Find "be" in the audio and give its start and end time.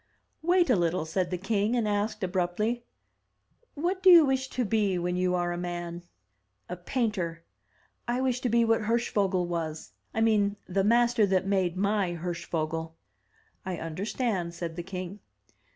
4.65-4.97, 8.49-8.65